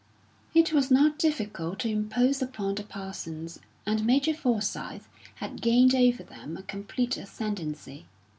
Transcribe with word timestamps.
It 0.55 0.73
was 0.73 0.89
not 0.89 1.19
difficult 1.19 1.77
to 1.81 1.87
impose 1.89 2.41
upon 2.41 2.73
the 2.73 2.81
Parsons, 2.81 3.59
and 3.85 4.03
Major 4.03 4.33
Forsyth 4.33 5.07
had 5.35 5.61
gained 5.61 5.93
over 5.93 6.23
them 6.23 6.57
a 6.57 6.63
complete 6.63 7.17
ascendancy. 7.17 8.07